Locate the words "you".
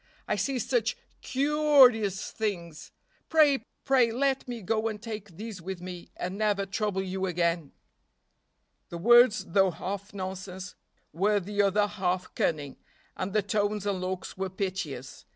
7.03-7.27